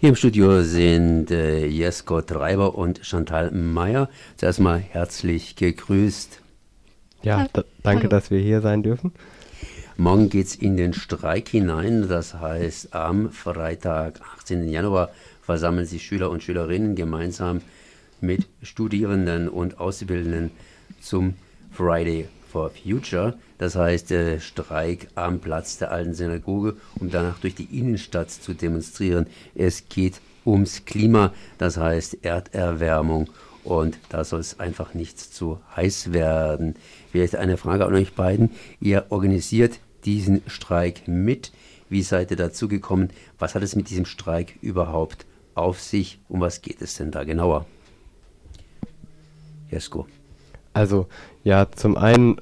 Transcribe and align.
Hier 0.00 0.08
im 0.08 0.16
Studio 0.16 0.62
sind 0.62 1.30
äh, 1.30 1.66
Jesko 1.66 2.22
Treiber 2.22 2.74
und 2.74 3.04
Chantal 3.04 3.50
Meyer. 3.50 4.08
Zuerst 4.38 4.58
mal 4.58 4.78
herzlich 4.78 5.56
gegrüßt. 5.56 6.40
Ja, 7.22 7.46
da, 7.52 7.64
danke, 7.82 8.08
dass 8.08 8.30
wir 8.30 8.38
hier 8.38 8.62
sein 8.62 8.82
dürfen. 8.82 9.12
Morgen 9.98 10.30
geht 10.30 10.46
es 10.46 10.54
in 10.56 10.78
den 10.78 10.94
Streik 10.94 11.50
hinein. 11.50 12.08
Das 12.08 12.32
heißt, 12.32 12.94
am 12.94 13.28
Freitag, 13.30 14.22
18. 14.38 14.70
Januar, 14.70 15.10
versammeln 15.42 15.84
sich 15.84 16.02
Schüler 16.02 16.30
und 16.30 16.42
Schülerinnen 16.42 16.94
gemeinsam 16.94 17.60
mit 18.22 18.46
Studierenden 18.62 19.50
und 19.50 19.80
Auszubildenden 19.80 20.50
zum 21.02 21.34
Friday 21.72 22.26
for 22.50 22.70
Future. 22.70 23.34
Das 23.58 23.76
heißt, 23.76 24.10
äh, 24.12 24.40
Streik 24.40 25.08
am 25.14 25.38
Platz 25.38 25.78
der 25.78 25.90
alten 25.90 26.14
Synagoge, 26.14 26.76
um 26.98 27.10
danach 27.10 27.38
durch 27.38 27.54
die 27.54 27.78
Innenstadt 27.78 28.30
zu 28.30 28.54
demonstrieren. 28.54 29.26
Es 29.54 29.88
geht 29.88 30.20
ums 30.44 30.84
Klima, 30.84 31.32
das 31.58 31.76
heißt 31.76 32.24
Erderwärmung. 32.24 33.28
Und 33.62 33.98
da 34.08 34.24
soll 34.24 34.40
es 34.40 34.58
einfach 34.58 34.94
nicht 34.94 35.18
zu 35.18 35.60
heiß 35.76 36.12
werden. 36.12 36.76
Vielleicht 37.12 37.36
eine 37.36 37.56
Frage 37.56 37.84
an 37.84 37.94
euch 37.94 38.14
beiden. 38.14 38.50
Ihr 38.80 39.06
organisiert 39.10 39.78
diesen 40.04 40.42
Streik 40.46 41.06
mit. 41.06 41.52
Wie 41.90 42.02
seid 42.02 42.30
ihr 42.30 42.36
dazu 42.38 42.68
gekommen? 42.68 43.10
Was 43.38 43.54
hat 43.54 43.62
es 43.62 43.76
mit 43.76 43.90
diesem 43.90 44.06
Streik 44.06 44.56
überhaupt 44.62 45.26
auf 45.54 45.80
sich? 45.80 46.18
Um 46.28 46.40
was 46.40 46.62
geht 46.62 46.80
es 46.80 46.94
denn 46.94 47.10
da 47.10 47.24
genauer? 47.24 47.66
Jesko. 49.70 50.06
Also 50.72 51.06
ja, 51.44 51.70
zum 51.70 51.96
einen 51.96 52.36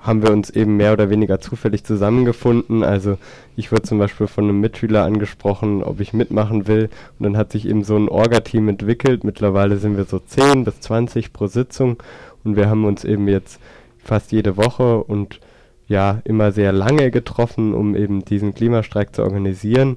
haben 0.00 0.22
wir 0.22 0.30
uns 0.30 0.48
eben 0.50 0.76
mehr 0.76 0.92
oder 0.92 1.10
weniger 1.10 1.40
zufällig 1.40 1.84
zusammengefunden. 1.84 2.82
Also 2.82 3.18
ich 3.56 3.72
wurde 3.72 3.82
zum 3.82 3.98
Beispiel 3.98 4.26
von 4.26 4.44
einem 4.44 4.60
Mitschüler 4.60 5.04
angesprochen, 5.04 5.82
ob 5.82 6.00
ich 6.00 6.12
mitmachen 6.12 6.66
will. 6.66 6.88
Und 7.18 7.24
dann 7.24 7.36
hat 7.36 7.52
sich 7.52 7.68
eben 7.68 7.84
so 7.84 7.96
ein 7.96 8.08
Orga-Team 8.08 8.68
entwickelt. 8.68 9.24
Mittlerweile 9.24 9.76
sind 9.76 9.96
wir 9.96 10.04
so 10.04 10.18
10 10.18 10.64
bis 10.64 10.80
20 10.80 11.32
pro 11.32 11.46
Sitzung. 11.46 12.02
Und 12.44 12.56
wir 12.56 12.70
haben 12.70 12.84
uns 12.84 13.04
eben 13.04 13.28
jetzt 13.28 13.60
fast 13.98 14.32
jede 14.32 14.56
Woche 14.56 15.02
und 15.02 15.40
ja 15.88 16.20
immer 16.24 16.52
sehr 16.52 16.72
lange 16.72 17.10
getroffen, 17.10 17.74
um 17.74 17.96
eben 17.96 18.24
diesen 18.24 18.54
Klimastreik 18.54 19.14
zu 19.14 19.22
organisieren. 19.22 19.96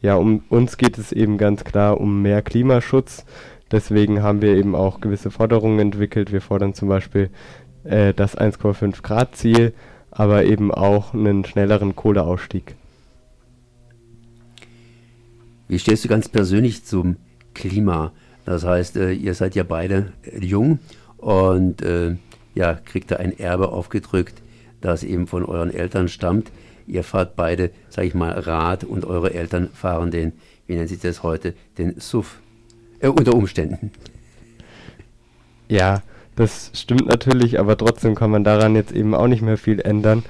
Ja, 0.00 0.16
um 0.16 0.44
uns 0.48 0.76
geht 0.76 0.98
es 0.98 1.10
eben 1.10 1.38
ganz 1.38 1.64
klar 1.64 2.00
um 2.00 2.22
mehr 2.22 2.42
Klimaschutz. 2.42 3.24
Deswegen 3.70 4.22
haben 4.22 4.40
wir 4.40 4.56
eben 4.56 4.74
auch 4.74 5.00
gewisse 5.00 5.30
Forderungen 5.30 5.78
entwickelt. 5.78 6.32
Wir 6.32 6.40
fordern 6.40 6.74
zum 6.74 6.88
Beispiel 6.88 7.30
äh, 7.84 8.14
das 8.14 8.36
1,5 8.36 9.02
Grad 9.02 9.36
Ziel, 9.36 9.74
aber 10.10 10.44
eben 10.44 10.72
auch 10.72 11.12
einen 11.12 11.44
schnelleren 11.44 11.94
Kohleausstieg. 11.94 12.74
Wie 15.68 15.78
stehst 15.78 16.04
du 16.04 16.08
ganz 16.08 16.28
persönlich 16.28 16.84
zum 16.84 17.16
Klima? 17.52 18.12
Das 18.46 18.64
heißt, 18.64 18.96
äh, 18.96 19.12
ihr 19.12 19.34
seid 19.34 19.54
ja 19.54 19.64
beide 19.64 20.12
jung 20.40 20.78
und 21.18 21.82
äh, 21.82 22.16
ja, 22.54 22.74
kriegt 22.74 23.10
da 23.10 23.16
ein 23.16 23.38
Erbe 23.38 23.68
aufgedrückt, 23.68 24.40
das 24.80 25.04
eben 25.04 25.26
von 25.26 25.44
euren 25.44 25.72
Eltern 25.72 26.08
stammt. 26.08 26.50
Ihr 26.86 27.04
fahrt 27.04 27.36
beide, 27.36 27.70
sag 27.90 28.06
ich 28.06 28.14
mal, 28.14 28.32
Rad 28.32 28.84
und 28.84 29.04
eure 29.04 29.34
Eltern 29.34 29.68
fahren 29.74 30.10
den, 30.10 30.32
wie 30.66 30.76
nennt 30.76 30.88
sich 30.88 31.00
das 31.00 31.22
heute, 31.22 31.52
den 31.76 32.00
SUV 32.00 32.40
äh, 33.00 33.08
unter 33.08 33.34
Umständen. 33.34 33.90
Ja, 35.68 36.02
das 36.36 36.70
stimmt 36.74 37.06
natürlich, 37.06 37.58
aber 37.58 37.76
trotzdem 37.76 38.14
kann 38.14 38.30
man 38.30 38.44
daran 38.44 38.74
jetzt 38.74 38.92
eben 38.92 39.14
auch 39.14 39.26
nicht 39.26 39.42
mehr 39.42 39.58
viel 39.58 39.80
ändern. 39.80 40.24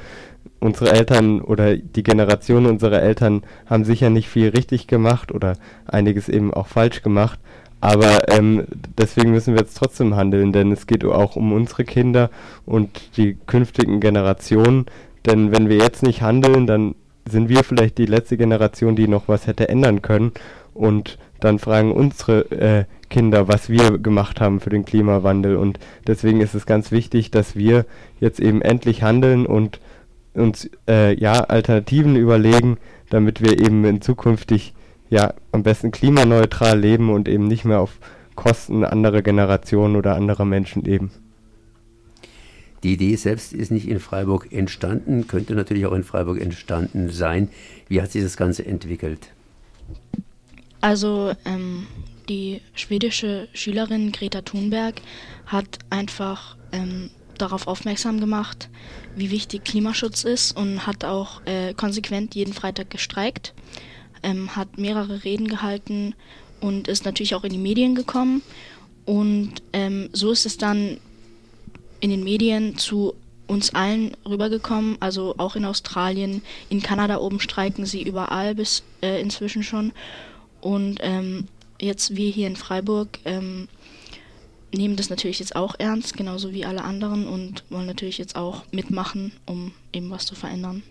Unsere 0.61 0.91
Eltern 0.91 1.41
oder 1.41 1.77
die 1.77 2.03
Generation 2.03 2.67
unserer 2.67 3.03
Eltern 3.03 3.43
haben 3.67 3.85
sicher 3.85 4.11
nicht 4.11 4.29
viel 4.29 4.49
richtig 4.49 4.87
gemacht 4.87 5.31
oder 5.31 5.57
einiges 5.87 6.29
eben 6.29 6.53
auch 6.53 6.67
falsch 6.67 7.03
gemacht. 7.03 7.39
Aber 7.81 8.29
ähm, 8.29 8.65
deswegen 8.97 9.31
müssen 9.31 9.55
wir 9.55 9.61
jetzt 9.61 9.77
trotzdem 9.77 10.17
handeln, 10.17 10.53
denn 10.53 10.73
es 10.73 10.87
geht 10.87 11.05
auch 11.05 11.37
um 11.37 11.53
unsere 11.53 11.85
Kinder 11.85 12.31
und 12.67 13.17
die 13.17 13.37
künftigen 13.47 14.01
Generationen. 14.01 14.87
Denn 15.27 15.53
wenn 15.53 15.69
wir 15.69 15.77
jetzt 15.77 16.03
nicht 16.03 16.23
handeln, 16.23 16.67
dann 16.67 16.95
sind 17.29 17.49
wir 17.49 17.63
vielleicht 17.63 17.99
die 17.99 18.07
letzte 18.07 18.37
Generation, 18.37 18.97
die 18.97 19.07
noch 19.07 19.29
was 19.29 19.47
hätte 19.47 19.69
ändern 19.69 20.03
können. 20.03 20.33
Und 20.75 21.19
dann 21.41 21.59
fragen 21.59 21.93
unsere 21.93 22.51
äh, 22.51 22.85
Kinder, 23.09 23.49
was 23.49 23.69
wir 23.69 23.99
gemacht 23.99 24.41
haben 24.41 24.61
für 24.61 24.71
den 24.71 24.85
Klimawandel. 24.85 25.57
Und 25.57 25.79
deswegen 26.07 26.41
ist 26.41 26.55
es 26.55 26.67
ganz 26.67 26.91
wichtig, 26.91 27.31
dass 27.31 27.57
wir 27.57 27.87
jetzt 28.21 28.41
eben 28.41 28.63
endlich 28.63 29.03
handeln 29.03 29.47
und 29.47 29.81
uns 30.35 30.71
äh, 30.89 31.15
ja 31.19 31.41
Alternativen 31.41 32.17
überlegen, 32.17 32.79
damit 33.11 33.43
wir 33.43 33.59
eben 33.59 33.85
in 33.85 34.01
zukünftig 34.01 34.75
ja 35.11 35.35
am 35.53 35.63
besten 35.63 35.91
klimaneutral 35.91 36.79
leben 36.79 37.11
und 37.11 37.29
eben 37.29 37.49
nicht 37.49 37.65
mehr 37.65 37.81
auf 37.81 37.99
Kosten 38.35 38.85
anderer 38.85 39.23
Generationen 39.23 39.97
oder 39.97 40.15
anderer 40.15 40.45
Menschen 40.45 40.83
leben. 40.83 41.11
Die 42.85 42.93
Idee 42.93 43.17
selbst 43.17 43.53
ist 43.53 43.73
nicht 43.73 43.89
in 43.89 43.99
Freiburg 43.99 44.53
entstanden, 44.53 45.27
könnte 45.27 45.55
natürlich 45.55 45.87
auch 45.87 45.93
in 45.93 46.05
Freiburg 46.05 46.41
entstanden 46.41 47.11
sein. 47.11 47.49
Wie 47.89 48.01
hat 48.01 48.13
sich 48.13 48.23
das 48.23 48.37
Ganze 48.37 48.65
entwickelt? 48.65 49.31
Also 50.81 51.33
ähm, 51.45 51.87
die 52.29 52.61
schwedische 52.75 53.49
Schülerin 53.53 54.13
Greta 54.13 54.43
Thunberg 54.43 55.01
hat 55.47 55.79
einfach 55.91 56.57
ähm, 56.73 57.11
darauf 57.39 57.67
aufmerksam 57.67 58.21
gemacht, 58.21 58.69
wie 59.17 59.31
wichtig 59.31 59.65
Klimaschutz 59.65 60.25
ist 60.25 60.57
und 60.57 60.87
hat 60.87 61.05
auch 61.05 61.41
äh, 61.47 61.75
konsequent 61.75 62.35
jeden 62.35 62.53
Freitag 62.53 62.91
gestreikt, 62.91 63.55
ähm, 64.23 64.55
hat 64.57 64.79
mehrere 64.79 65.25
Reden 65.25 65.49
gehalten 65.49 66.15
und 66.61 66.89
ist 66.89 67.05
natürlich 67.05 67.35
auch 67.35 67.45
in 67.45 67.53
die 67.53 67.59
Medien 67.59 67.95
gekommen. 67.95 68.43
Und 69.05 69.55
ähm, 69.73 70.11
so 70.13 70.31
ist 70.33 70.45
es 70.45 70.59
dann 70.59 70.99
in 72.01 72.11
den 72.11 72.25
Medien 72.25 72.77
zu 72.77 73.15
uns 73.47 73.75
allen 73.75 74.15
rübergekommen, 74.29 74.99
also 75.01 75.35
auch 75.39 75.57
in 75.57 75.65
Australien, 75.65 76.43
in 76.69 76.83
Kanada 76.83 77.19
oben 77.19 77.41
streiken 77.41 77.87
sie 77.87 78.03
überall 78.03 78.55
bis 78.55 78.83
äh, 79.03 79.21
inzwischen 79.21 79.63
schon. 79.63 79.93
Und 80.61 80.99
ähm, 81.01 81.47
jetzt 81.81 82.17
wir 82.17 82.31
hier 82.31 82.47
in 82.47 82.57
Freiburg 82.57 83.19
ähm, 83.25 83.69
nehmen 84.75 84.97
das 84.97 85.11
natürlich 85.11 85.39
jetzt 85.39 85.57
auch 85.57 85.75
ernst, 85.79 86.17
genauso 86.17 86.53
wie 86.53 86.65
alle 86.65 86.85
anderen 86.85 87.27
und 87.27 87.65
wollen 87.71 87.87
natürlich 87.87 88.19
jetzt 88.19 88.37
auch 88.37 88.65
mitmachen, 88.73 89.33
um 89.47 89.73
eben 89.93 90.11
was 90.11 90.27
zu 90.27 90.35
verändern. 90.35 90.83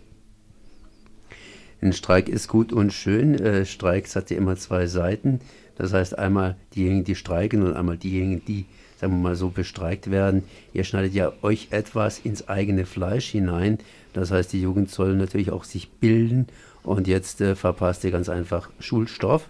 Ein 1.82 1.94
Streik 1.94 2.28
ist 2.28 2.48
gut 2.48 2.74
und 2.74 2.92
schön. 2.92 3.36
Äh, 3.36 3.66
Streiks 3.66 4.16
hat 4.16 4.32
ja 4.32 4.38
immer 4.38 4.56
zwei 4.56 4.88
Seiten. 4.88 5.42
Das 5.76 5.94
heißt 5.94 6.18
einmal 6.18 6.56
diejenigen, 6.76 7.04
die 7.04 7.16
streiken 7.16 7.62
und 7.62 7.76
einmal 7.76 7.98
diejenigen, 7.98 8.44
die, 8.46 8.66
sagen 9.00 9.14
wir 9.14 9.20
mal 9.20 9.36
so, 9.36 9.50
bestreikt 9.50 10.10
werden. 10.10 10.44
Ihr 10.74 10.84
schneidet 10.86 11.14
ja 11.14 11.34
euch 11.44 11.68
etwas 11.70 12.18
ins 12.18 12.48
eigene 12.48 12.88
Fleisch 12.88 13.28
hinein. 13.30 13.78
Das 14.14 14.32
heißt, 14.32 14.54
die 14.54 14.62
Jugend 14.62 14.90
soll 14.90 15.16
natürlich 15.16 15.52
auch 15.52 15.64
sich 15.64 15.90
bilden 15.90 16.48
und 16.82 17.08
jetzt 17.08 17.42
äh, 17.42 17.56
verpasst 17.56 18.04
ihr 18.06 18.12
ganz 18.12 18.28
einfach 18.28 18.72
Schulstoff 18.80 19.48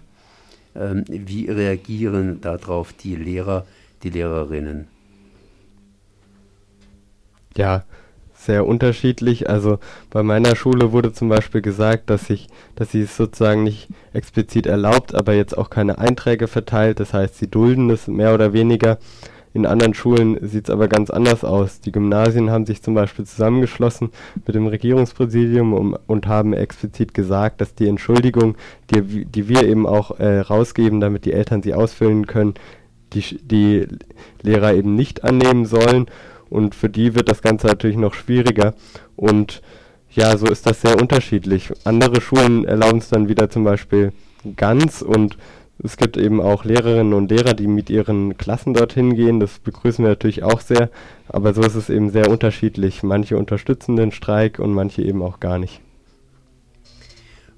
wie 0.74 1.50
reagieren 1.50 2.40
darauf 2.40 2.92
die 2.92 3.16
Lehrer, 3.16 3.66
die 4.02 4.10
Lehrerinnen? 4.10 4.86
Ja, 7.56 7.84
sehr 8.34 8.66
unterschiedlich. 8.66 9.50
Also 9.50 9.78
bei 10.10 10.22
meiner 10.22 10.54
Schule 10.54 10.92
wurde 10.92 11.12
zum 11.12 11.28
Beispiel 11.28 11.60
gesagt, 11.60 12.08
dass 12.08 12.30
ich, 12.30 12.48
dass 12.76 12.92
sie 12.92 13.02
es 13.02 13.16
sozusagen 13.16 13.64
nicht 13.64 13.88
explizit 14.12 14.66
erlaubt, 14.66 15.14
aber 15.14 15.34
jetzt 15.34 15.58
auch 15.58 15.68
keine 15.68 15.98
Einträge 15.98 16.46
verteilt. 16.46 17.00
Das 17.00 17.12
heißt, 17.12 17.36
sie 17.36 17.50
dulden 17.50 17.90
es 17.90 18.06
mehr 18.06 18.32
oder 18.34 18.52
weniger. 18.52 18.98
In 19.58 19.66
anderen 19.66 19.92
Schulen 19.92 20.38
sieht 20.40 20.68
es 20.68 20.70
aber 20.70 20.86
ganz 20.86 21.10
anders 21.10 21.42
aus. 21.42 21.80
Die 21.80 21.90
Gymnasien 21.90 22.48
haben 22.48 22.64
sich 22.64 22.80
zum 22.80 22.94
Beispiel 22.94 23.24
zusammengeschlossen 23.24 24.10
mit 24.46 24.54
dem 24.54 24.68
Regierungspräsidium 24.68 25.72
um, 25.72 25.98
und 26.06 26.28
haben 26.28 26.52
explizit 26.52 27.12
gesagt, 27.12 27.60
dass 27.60 27.74
die 27.74 27.88
Entschuldigung, 27.88 28.54
die, 28.94 29.24
die 29.24 29.48
wir 29.48 29.64
eben 29.64 29.84
auch 29.84 30.20
äh, 30.20 30.38
rausgeben, 30.38 31.00
damit 31.00 31.24
die 31.24 31.32
Eltern 31.32 31.60
sie 31.60 31.74
ausfüllen 31.74 32.28
können, 32.28 32.54
die, 33.14 33.40
die 33.42 33.88
Lehrer 34.42 34.74
eben 34.74 34.94
nicht 34.94 35.24
annehmen 35.24 35.66
sollen. 35.66 36.06
Und 36.48 36.76
für 36.76 36.88
die 36.88 37.16
wird 37.16 37.28
das 37.28 37.42
Ganze 37.42 37.66
natürlich 37.66 37.96
noch 37.96 38.14
schwieriger. 38.14 38.74
Und 39.16 39.60
ja, 40.12 40.36
so 40.36 40.46
ist 40.46 40.66
das 40.66 40.82
sehr 40.82 41.00
unterschiedlich. 41.00 41.72
Andere 41.82 42.20
Schulen 42.20 42.64
erlauben 42.64 42.98
es 42.98 43.08
dann 43.08 43.28
wieder 43.28 43.50
zum 43.50 43.64
Beispiel 43.64 44.12
ganz 44.54 45.02
und 45.02 45.36
es 45.82 45.96
gibt 45.96 46.16
eben 46.16 46.40
auch 46.40 46.64
Lehrerinnen 46.64 47.14
und 47.14 47.30
Lehrer, 47.30 47.54
die 47.54 47.68
mit 47.68 47.88
ihren 47.88 48.36
Klassen 48.36 48.74
dorthin 48.74 49.14
gehen. 49.14 49.38
Das 49.38 49.60
begrüßen 49.60 50.04
wir 50.04 50.10
natürlich 50.10 50.42
auch 50.42 50.60
sehr. 50.60 50.90
Aber 51.28 51.54
so 51.54 51.62
ist 51.62 51.76
es 51.76 51.88
eben 51.88 52.10
sehr 52.10 52.30
unterschiedlich. 52.30 53.02
Manche 53.04 53.36
unterstützen 53.36 53.94
den 53.94 54.10
Streik 54.10 54.58
und 54.58 54.72
manche 54.72 55.02
eben 55.02 55.22
auch 55.22 55.38
gar 55.38 55.58
nicht. 55.58 55.80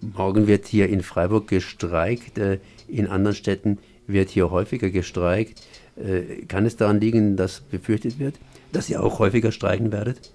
Morgen 0.02 0.46
wird 0.46 0.66
hier 0.66 0.88
in 0.88 1.02
Freiburg 1.02 1.48
gestreikt. 1.48 2.38
Äh, 2.38 2.58
in 2.88 3.06
anderen 3.06 3.34
Städten 3.36 3.78
wird 4.06 4.28
hier 4.28 4.50
häufiger 4.50 4.90
gestreikt. 4.90 5.62
Äh, 5.96 6.44
kann 6.46 6.66
es 6.66 6.76
daran 6.76 7.00
liegen, 7.00 7.36
dass 7.36 7.60
befürchtet 7.60 8.18
wird, 8.18 8.34
dass 8.72 8.90
ihr 8.90 9.02
auch 9.02 9.18
häufiger 9.18 9.52
streiken 9.52 9.92
werdet? 9.92 10.32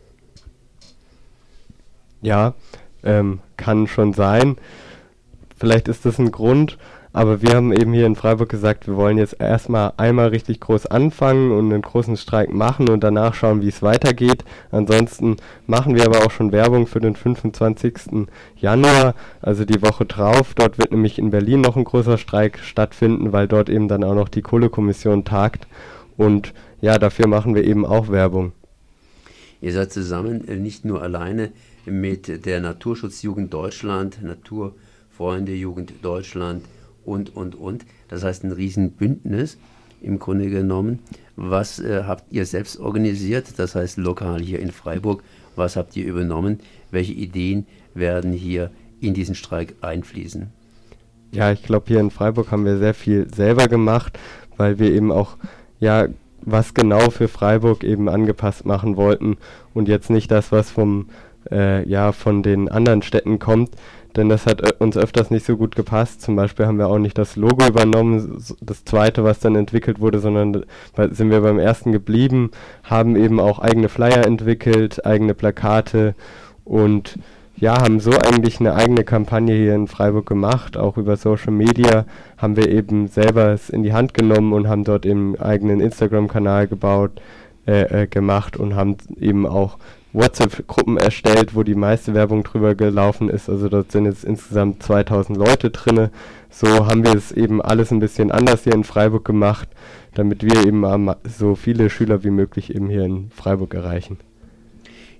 Ja, 2.21 2.55
ähm, 3.03 3.39
kann 3.57 3.87
schon 3.87 4.13
sein. 4.13 4.57
Vielleicht 5.57 5.87
ist 5.87 6.05
das 6.05 6.17
ein 6.17 6.31
Grund. 6.31 6.77
Aber 7.15 7.41
wir 7.41 7.51
haben 7.51 7.71
eben 7.71 7.93
hier 7.93 8.07
in 8.07 8.17
Freiburg 8.17 8.49
gesagt, 8.49 8.87
wir 8.87 8.97
wollen 8.97 9.17
jetzt 9.17 9.39
erstmal 9.39 9.93
einmal 9.95 10.27
richtig 10.27 10.59
groß 10.59 10.87
anfangen 10.87 11.53
und 11.53 11.71
einen 11.71 11.81
großen 11.81 12.17
Streik 12.17 12.53
machen 12.53 12.89
und 12.89 13.05
danach 13.05 13.33
schauen, 13.33 13.61
wie 13.61 13.69
es 13.69 13.81
weitergeht. 13.81 14.43
Ansonsten 14.69 15.37
machen 15.65 15.95
wir 15.95 16.05
aber 16.05 16.25
auch 16.25 16.31
schon 16.31 16.51
Werbung 16.51 16.87
für 16.87 16.99
den 16.99 17.15
25. 17.15 18.27
Januar, 18.57 19.15
also 19.41 19.63
die 19.63 19.81
Woche 19.81 20.03
drauf. 20.05 20.55
Dort 20.55 20.77
wird 20.77 20.91
nämlich 20.91 21.17
in 21.17 21.29
Berlin 21.29 21.61
noch 21.61 21.77
ein 21.77 21.85
großer 21.85 22.17
Streik 22.17 22.59
stattfinden, 22.59 23.31
weil 23.31 23.47
dort 23.47 23.69
eben 23.69 23.87
dann 23.87 24.03
auch 24.03 24.15
noch 24.15 24.27
die 24.27 24.41
Kohlekommission 24.41 25.23
tagt. 25.23 25.69
Und 26.17 26.53
ja, 26.81 26.99
dafür 26.99 27.27
machen 27.27 27.55
wir 27.55 27.63
eben 27.63 27.85
auch 27.85 28.09
Werbung. 28.09 28.51
Ihr 29.61 29.71
seid 29.71 29.93
zusammen 29.93 30.45
äh, 30.49 30.57
nicht 30.57 30.83
nur 30.83 31.01
alleine 31.01 31.53
mit 31.85 32.45
der 32.45 32.59
Naturschutzjugend 32.59 33.53
Deutschland, 33.53 34.21
Naturfreunde 34.21 35.53
Jugend 35.53 35.93
Deutschland, 36.01 36.65
und, 37.07 37.35
und, 37.35 37.55
und. 37.55 37.85
Das 38.07 38.23
heißt 38.23 38.43
ein 38.43 38.51
Riesenbündnis 38.51 39.57
im 40.01 40.19
Grunde 40.19 40.49
genommen. 40.49 40.99
Was 41.35 41.79
äh, 41.79 42.03
habt 42.05 42.31
ihr 42.31 42.45
selbst 42.45 42.79
organisiert? 42.79 43.57
Das 43.57 43.75
heißt 43.75 43.97
lokal 43.97 44.41
hier 44.41 44.59
in 44.59 44.71
Freiburg. 44.71 45.23
Was 45.55 45.75
habt 45.75 45.95
ihr 45.95 46.05
übernommen? 46.05 46.59
Welche 46.91 47.13
Ideen 47.13 47.65
werden 47.93 48.33
hier 48.33 48.71
in 49.01 49.13
diesen 49.13 49.35
Streik 49.35 49.75
einfließen? 49.81 50.47
Ja, 51.31 51.51
ich 51.51 51.63
glaube, 51.63 51.85
hier 51.87 51.99
in 51.99 52.11
Freiburg 52.11 52.51
haben 52.51 52.65
wir 52.65 52.77
sehr 52.77 52.93
viel 52.93 53.33
selber 53.33 53.67
gemacht, 53.67 54.17
weil 54.57 54.79
wir 54.79 54.91
eben 54.91 55.11
auch, 55.11 55.37
ja, 55.79 56.07
was 56.41 56.73
genau 56.73 57.09
für 57.09 57.27
Freiburg 57.27 57.83
eben 57.83 58.07
angepasst 58.07 58.65
machen 58.65 58.95
wollten 58.95 59.37
und 59.73 59.87
jetzt 59.87 60.09
nicht 60.09 60.29
das, 60.31 60.51
was 60.51 60.69
vom, 60.69 61.09
äh, 61.51 61.87
ja, 61.89 62.11
von 62.11 62.43
den 62.43 62.69
anderen 62.69 63.01
Städten 63.01 63.39
kommt, 63.39 63.71
denn 64.15 64.29
das 64.29 64.45
hat 64.45 64.61
äh, 64.61 64.73
uns 64.79 64.97
öfters 64.97 65.31
nicht 65.31 65.45
so 65.45 65.57
gut 65.57 65.75
gepasst. 65.75 66.21
Zum 66.21 66.35
Beispiel 66.35 66.65
haben 66.65 66.77
wir 66.77 66.87
auch 66.87 66.99
nicht 66.99 67.17
das 67.17 67.35
Logo 67.35 67.65
übernommen, 67.65 68.43
das 68.61 68.85
zweite, 68.85 69.23
was 69.23 69.39
dann 69.39 69.55
entwickelt 69.55 69.99
wurde, 69.99 70.19
sondern 70.19 70.65
sind 71.11 71.29
wir 71.29 71.41
beim 71.41 71.59
ersten 71.59 71.91
geblieben, 71.91 72.51
haben 72.83 73.15
eben 73.15 73.39
auch 73.39 73.59
eigene 73.59 73.89
Flyer 73.89 74.25
entwickelt, 74.25 75.05
eigene 75.05 75.33
Plakate 75.33 76.15
und 76.63 77.17
ja, 77.57 77.81
haben 77.81 78.01
so 78.01 78.11
eigentlich 78.11 78.59
eine 78.59 78.75
eigene 78.75 79.05
Kampagne 79.05 79.55
hier 79.55 79.75
in 79.75 79.87
Freiburg 79.87 80.25
gemacht, 80.25 80.75
auch 80.75 80.97
über 80.97 81.15
Social 81.15 81.53
Media 81.53 82.05
haben 82.37 82.57
wir 82.57 82.69
eben 82.69 83.07
selber 83.07 83.53
es 83.53 83.69
in 83.69 83.81
die 83.83 83.93
Hand 83.93 84.13
genommen 84.13 84.51
und 84.51 84.67
haben 84.67 84.83
dort 84.83 85.05
eben 85.05 85.35
einen 85.35 85.41
eigenen 85.41 85.79
Instagram-Kanal 85.79 86.67
gebaut, 86.67 87.11
äh, 87.65 88.03
äh, 88.03 88.07
gemacht 88.07 88.57
und 88.57 88.75
haben 88.75 88.97
eben 89.19 89.47
auch 89.47 89.77
WhatsApp-Gruppen 90.15 90.97
erstellt, 90.97 91.55
wo 91.55 91.63
die 91.63 91.75
meiste 91.75 92.13
Werbung 92.13 92.43
drüber 92.43 92.73
gelaufen 92.75 93.29
ist. 93.29 93.49
Also 93.49 93.69
dort 93.69 93.91
sind 93.91 94.05
jetzt 94.05 94.23
insgesamt 94.23 94.81
2000 94.81 95.37
Leute 95.37 95.69
drin. 95.69 96.09
So 96.49 96.87
haben 96.87 97.03
wir 97.03 97.13
es 97.13 97.31
eben 97.31 97.61
alles 97.61 97.91
ein 97.91 97.99
bisschen 97.99 98.31
anders 98.31 98.63
hier 98.63 98.73
in 98.73 98.83
Freiburg 98.83 99.25
gemacht, 99.25 99.67
damit 100.13 100.43
wir 100.43 100.65
eben 100.65 100.85
so 101.23 101.55
viele 101.55 101.89
Schüler 101.89 102.23
wie 102.23 102.29
möglich 102.29 102.73
eben 102.73 102.89
hier 102.89 103.03
in 103.03 103.29
Freiburg 103.29 103.73
erreichen. 103.73 104.17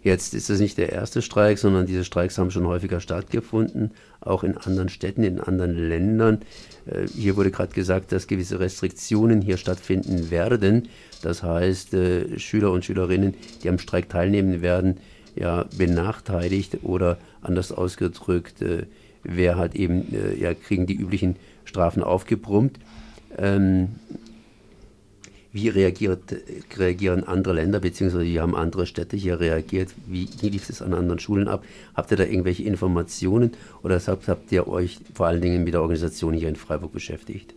Jetzt 0.05 0.35
ist 0.35 0.51
es 0.51 0.59
nicht 0.59 0.77
der 0.77 0.91
erste 0.91 1.23
Streik, 1.23 1.57
sondern 1.57 1.87
diese 1.87 2.03
Streiks 2.03 2.37
haben 2.37 2.51
schon 2.51 2.67
häufiger 2.67 2.99
stattgefunden, 2.99 3.89
auch 4.21 4.43
in 4.43 4.55
anderen 4.55 4.87
Städten, 4.87 5.23
in 5.23 5.39
anderen 5.39 5.75
Ländern. 5.89 6.41
Äh, 6.85 7.07
hier 7.07 7.35
wurde 7.35 7.49
gerade 7.49 7.73
gesagt, 7.73 8.11
dass 8.11 8.27
gewisse 8.27 8.59
Restriktionen 8.59 9.41
hier 9.41 9.57
stattfinden 9.57 10.29
werden. 10.29 10.89
Das 11.23 11.41
heißt, 11.41 11.95
äh, 11.95 12.37
Schüler 12.37 12.71
und 12.71 12.85
Schülerinnen, 12.85 13.33
die 13.63 13.69
am 13.69 13.79
Streik 13.79 14.07
teilnehmen 14.07 14.61
werden, 14.61 14.97
ja, 15.35 15.65
benachteiligt 15.75 16.83
oder 16.83 17.17
anders 17.41 17.71
ausgedrückt, 17.71 18.61
äh, 18.61 18.85
wer 19.23 19.57
hat 19.57 19.73
eben, 19.73 20.15
ja, 20.39 20.53
kriegen 20.53 20.85
die 20.85 20.93
üblichen 20.93 21.35
Strafen 21.63 22.03
aufgebrummt. 22.03 22.77
Ähm, 23.39 23.95
wie 25.55 25.69
reagiert, 25.69 26.35
reagieren 26.77 27.23
andere 27.23 27.53
Länder, 27.53 27.79
beziehungsweise 27.79 28.25
wie 28.25 28.41
haben 28.41 28.55
andere 28.55 28.85
Städte 28.85 29.15
hier 29.15 29.39
reagiert? 29.39 29.89
Wie, 30.05 30.27
wie 30.41 30.49
lief 30.49 30.69
es 30.69 30.81
an 30.81 30.93
anderen 30.93 31.17
Schulen 31.17 31.47
ab? 31.47 31.63
Habt 31.95 32.11
ihr 32.11 32.17
da 32.17 32.25
irgendwelche 32.25 32.63
Informationen 32.63 33.53
oder 33.81 33.97
habt, 34.05 34.27
habt 34.27 34.51
ihr 34.51 34.67
euch 34.67 34.99
vor 35.13 35.27
allen 35.27 35.41
Dingen 35.41 35.63
mit 35.63 35.73
der 35.73 35.81
Organisation 35.81 36.33
hier 36.33 36.49
in 36.49 36.57
Freiburg 36.57 36.91
beschäftigt? 36.91 37.53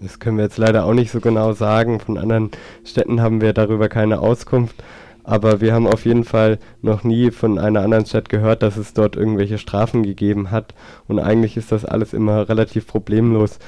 Das 0.00 0.18
können 0.20 0.38
wir 0.38 0.44
jetzt 0.44 0.56
leider 0.56 0.86
auch 0.86 0.94
nicht 0.94 1.10
so 1.10 1.20
genau 1.20 1.52
sagen. 1.52 2.00
Von 2.00 2.16
anderen 2.16 2.50
Städten 2.82 3.20
haben 3.20 3.42
wir 3.42 3.52
darüber 3.52 3.90
keine 3.90 4.20
Auskunft. 4.20 4.82
Aber 5.26 5.60
wir 5.60 5.74
haben 5.74 5.88
auf 5.88 6.04
jeden 6.04 6.22
Fall 6.22 6.60
noch 6.82 7.02
nie 7.02 7.32
von 7.32 7.58
einer 7.58 7.80
anderen 7.82 8.06
Stadt 8.06 8.28
gehört, 8.28 8.62
dass 8.62 8.76
es 8.76 8.94
dort 8.94 9.16
irgendwelche 9.16 9.58
Strafen 9.58 10.04
gegeben 10.04 10.52
hat. 10.52 10.72
Und 11.08 11.18
eigentlich 11.18 11.56
ist 11.56 11.72
das 11.72 11.84
alles 11.84 12.14
immer 12.14 12.48
relativ 12.48 12.86
problemlos 12.86 13.58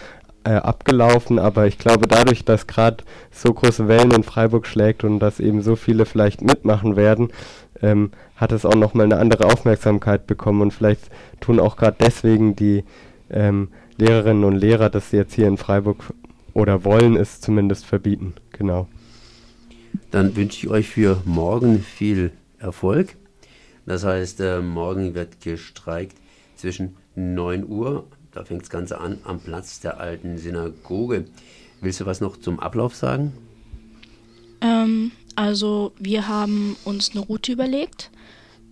äh, 0.49 0.53
abgelaufen, 0.53 1.39
aber 1.39 1.67
ich 1.67 1.77
glaube 1.77 2.06
dadurch, 2.09 2.43
dass 2.43 2.67
gerade 2.67 3.05
so 3.31 3.53
große 3.53 3.87
Wellen 3.87 4.12
in 4.12 4.23
Freiburg 4.23 4.67
schlägt 4.67 5.05
und 5.05 5.19
dass 5.19 5.41
eben 5.41 5.61
so 5.61 5.77
viele 5.77 6.06
vielleicht 6.06 6.41
mitmachen 6.41 6.97
werden, 6.97 7.29
ähm, 7.83 8.12
hat 8.35 8.53
es 8.53 8.65
auch 8.65 8.75
nochmal 8.75 9.05
eine 9.05 9.19
andere 9.19 9.45
Aufmerksamkeit 9.45 10.27
bekommen 10.27 10.62
und 10.62 10.71
vielleicht 10.73 11.11
tun 11.41 11.61
auch 11.61 11.77
gerade 11.77 11.99
deswegen 12.00 12.56
die 12.56 12.85
ähm, 13.29 13.69
Lehrerinnen 13.99 14.45
und 14.45 14.56
Lehrer 14.56 14.89
das 14.89 15.12
jetzt 15.12 15.35
hier 15.35 15.49
in 15.49 15.59
Freiburg 15.59 16.15
oder 16.55 16.83
wollen 16.83 17.17
es 17.17 17.43
zumindest 17.43 17.85
verbieten. 17.85 18.33
Genau. 18.53 18.89
Dann 20.11 20.35
wünsche 20.35 20.67
ich 20.67 20.73
euch 20.73 20.89
für 20.89 21.21
morgen 21.27 21.81
viel 21.81 22.31
Erfolg. 22.59 23.17
Das 23.85 24.03
heißt, 24.03 24.41
äh, 24.41 24.61
morgen 24.61 25.15
wird 25.15 25.43
gestreikt 25.43 26.17
zwischen 26.56 26.97
9 27.17 27.69
Uhr 27.69 28.06
da 28.33 28.45
fängt 28.45 28.63
das 28.63 28.71
Ganze 28.71 29.01
an 29.01 29.19
am 29.25 29.41
Platz 29.41 29.81
der 29.81 29.99
alten 29.99 30.39
Synagoge. 30.39 31.27
Willst 31.81 32.01
du 32.01 32.07
was 32.07 32.21
noch 32.21 32.37
zum 32.37 32.61
Ablauf 32.61 32.95
sagen? 32.95 33.33
Ähm, 34.61 35.13
also 35.37 35.93
wir 35.99 36.29
haben 36.29 36.77
uns 36.85 37.13
eine 37.13 37.21
Route 37.21 37.53
überlegt. 37.53 38.11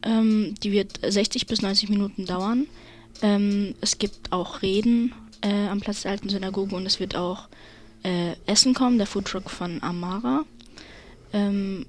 Ähm, 0.03 0.55
die 0.63 0.73
wird 0.73 1.01
60 1.03 1.47
bis 1.47 1.63
90 1.63 1.89
Minuten 1.89 2.27
dauern. 2.27 2.67
Ähm, 3.23 3.75
es 3.81 3.99
gibt 3.99 4.33
auch 4.33 4.63
Reden 4.63 5.13
äh, 5.43 5.69
am 5.69 5.81
Platz 5.81 6.03
der 6.03 6.13
alten 6.13 6.29
Synagoge 6.29 6.75
und 6.75 6.87
es 6.87 7.01
wird 7.01 7.17
auch 7.17 7.49
äh, 8.03 8.35
Essen 8.47 8.75
kommen, 8.75 8.99
der 8.99 9.07
Foodtruck 9.07 9.51
von 9.51 9.83
Amara. 9.83 10.45
Ähm, 11.33 11.87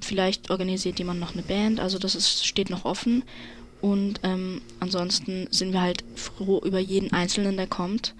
vielleicht 0.00 0.50
organisiert 0.50 0.98
jemand 0.98 1.20
noch 1.20 1.32
eine 1.32 1.42
Band, 1.42 1.80
also 1.80 1.98
das 1.98 2.14
ist, 2.14 2.46
steht 2.46 2.70
noch 2.70 2.84
offen. 2.84 3.24
Und 3.80 4.20
ähm, 4.22 4.60
ansonsten 4.78 5.48
sind 5.50 5.72
wir 5.72 5.80
halt 5.80 6.04
froh 6.14 6.60
über 6.64 6.78
jeden 6.78 7.12
Einzelnen, 7.12 7.56
der 7.56 7.66
kommt. 7.66 8.14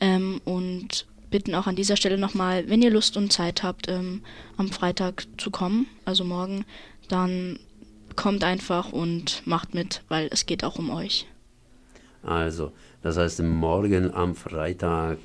Ähm, 0.00 0.40
und 0.44 1.06
bitten 1.30 1.54
auch 1.54 1.66
an 1.66 1.76
dieser 1.76 1.96
Stelle 1.96 2.18
nochmal, 2.18 2.68
wenn 2.68 2.82
ihr 2.82 2.90
Lust 2.90 3.16
und 3.16 3.32
Zeit 3.32 3.62
habt, 3.62 3.88
ähm, 3.88 4.22
am 4.56 4.68
Freitag 4.68 5.26
zu 5.38 5.50
kommen, 5.50 5.86
also 6.04 6.24
morgen, 6.24 6.64
dann 7.08 7.58
kommt 8.16 8.44
einfach 8.44 8.92
und 8.92 9.42
macht 9.46 9.74
mit, 9.74 10.02
weil 10.08 10.28
es 10.32 10.46
geht 10.46 10.64
auch 10.64 10.78
um 10.78 10.90
euch. 10.90 11.26
Also, 12.22 12.72
das 13.02 13.16
heißt 13.16 13.42
morgen 13.42 14.12
am 14.12 14.34
Freitag 14.34 15.18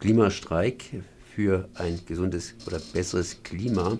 Klimastreik 0.00 0.84
für 1.34 1.68
ein 1.74 2.00
gesundes 2.06 2.54
oder 2.66 2.80
besseres 2.92 3.42
Klima. 3.42 3.98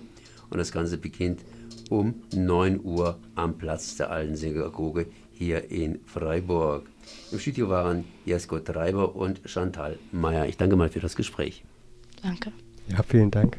Und 0.49 0.57
das 0.57 0.71
Ganze 0.71 0.97
beginnt 0.97 1.41
um 1.89 2.15
9 2.33 2.79
Uhr 2.83 3.17
am 3.35 3.57
Platz 3.57 3.97
der 3.97 4.11
alten 4.11 4.35
Synagoge 4.35 5.07
hier 5.31 5.69
in 5.69 5.99
Freiburg. 6.05 6.85
Im 7.31 7.39
Studio 7.39 7.69
waren 7.69 8.05
Jesko 8.25 8.59
Treiber 8.59 9.15
und 9.15 9.41
Chantal 9.45 9.97
Meyer. 10.11 10.47
Ich 10.47 10.57
danke 10.57 10.75
mal 10.75 10.89
für 10.89 10.99
das 10.99 11.15
Gespräch. 11.15 11.63
Danke. 12.21 12.51
Ja, 12.87 13.03
vielen 13.03 13.31
Dank. 13.31 13.57